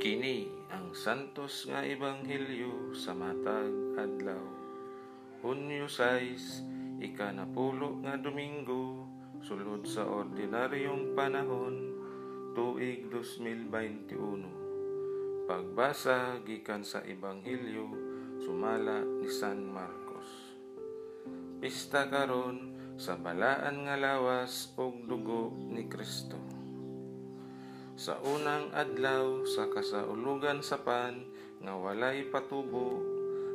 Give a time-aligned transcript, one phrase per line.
[0.00, 3.68] Kini ang santos nga ebanghelyo sa matag
[4.00, 4.40] adlaw.
[5.44, 9.04] Hunyo 6, ikanapulo nga Domingo,
[9.44, 12.00] sulod sa ordinaryong panahon,
[12.56, 15.44] tuig 2021.
[15.44, 17.92] Pagbasa gikan sa ebanghelyo
[18.40, 20.56] sumala ni San Marcos.
[21.60, 26.59] Pista karon sa balaan nga lawas ug dugo ni Kristo.
[28.00, 31.20] Sa unang adlaw sa kasaulugan sa pan
[31.60, 32.96] nga walay patubo,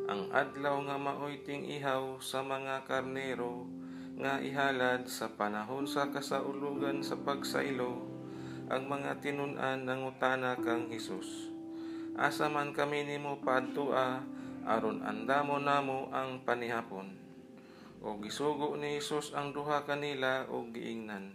[0.05, 3.66] ang adlaw nga maoy ting ihaw sa mga karnero
[4.22, 8.05] nga ihalad sa panahon sa kasaulugan sa pagsaylo,
[8.70, 11.50] ang mga tinun-an nangutana kang Hesus.
[12.14, 14.22] Asa man kami nimo padtua
[14.70, 17.17] aron andamo namo ang panihapon.
[18.05, 21.34] O gisugo ni Hesus ang duha kanila og giingnan.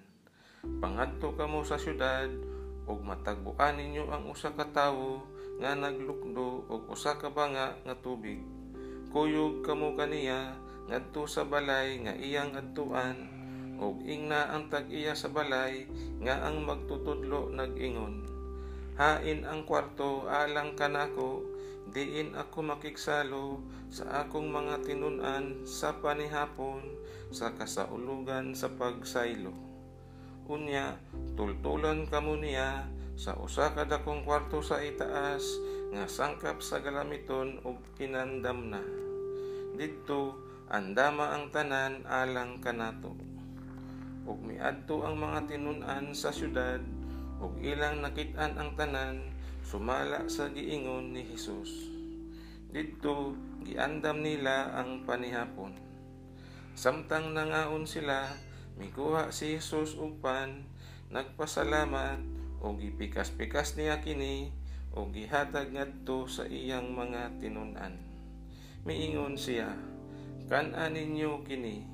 [0.78, 2.59] Pangadto kamo sa syudad
[2.90, 5.22] ug matagbuan ninyo ang usa ka tawo
[5.62, 8.42] nga naglukdo og usa ka banga nga tubig.
[9.14, 10.58] Kuyog kamo kaniya
[10.90, 13.30] ngadto sa balay nga iyang adtuan
[13.78, 15.86] ug ingna ang tag-iya sa balay
[16.18, 18.26] nga ang magtutudlo nag-ingon.
[19.00, 21.46] Hain ang kwarto alang kanako,
[21.94, 26.84] diin ako makiksalo sa akong mga tinunan sa panihapon
[27.32, 29.69] sa kasaulugan sa pagsaylo.
[30.50, 30.98] Unya,
[31.38, 32.82] tultulan kamo niya
[33.14, 35.46] sa usa ka dakong kwarto sa itaas
[35.94, 38.82] nga sangkap sa galamiton ug kinandam na.
[39.78, 40.34] Didto
[40.66, 43.14] andama ang tanan alang kanato.
[44.26, 46.82] Ug miadto ang mga tinunan sa syudad
[47.38, 49.30] ug ilang nakit-an ang tanan
[49.62, 51.94] sumala sa giingon ni Hesus.
[52.74, 55.78] Didto giandam nila ang panihapon.
[56.74, 58.49] Samtang nangaon sila,
[58.80, 60.64] mikuha si Jesus og pan,
[61.12, 62.16] nagpasalamat
[62.64, 64.56] o gipikas-pikas niya kini
[64.96, 68.00] o gihatag ngadto sa iyang mga tinunan.
[68.88, 69.76] Miingon siya,
[70.48, 71.84] kan-an ninyo kini,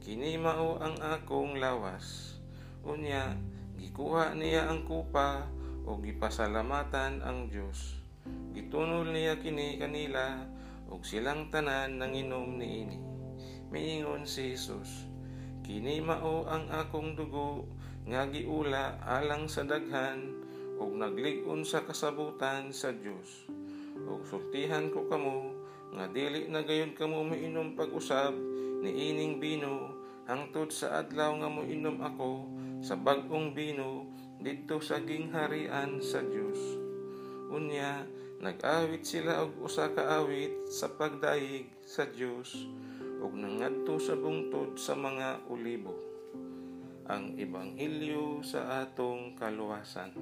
[0.00, 2.40] kini mao ang akong lawas.
[2.80, 3.36] Unya,
[3.76, 5.44] gikuha niya ang kupa
[5.84, 8.00] o gipasalamatan ang Dios.
[8.56, 10.48] Gitunol niya kini kanila
[10.88, 12.98] ug silang tanan nanginom niini.
[13.70, 15.09] Miingon si Jesus,
[15.70, 17.62] Kini mao ang akong dugo
[18.02, 20.42] nga giula alang sa daghan
[20.82, 23.46] ug naglig-on sa kasabutan sa Dios.
[23.94, 25.54] Ug sultihan ko kamo
[25.94, 28.34] nga dili na gayon kamo miinom pag-usab
[28.82, 29.94] ni ining bino
[30.26, 32.50] hangtod sa adlaw nga moinom ako
[32.82, 34.10] sa bag-ong bino
[34.42, 36.58] didto sa gingharian sa Dios.
[37.46, 38.10] Unya,
[38.42, 42.58] nag-awit sila og usa ka awit sa pagdayig sa Dios
[43.20, 45.92] ug nangadto sa bungtod sa mga ulibo.
[47.06, 50.16] Ang ebanghelyo sa atong kaluwasan